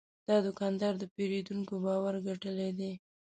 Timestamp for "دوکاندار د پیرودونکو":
0.45-1.73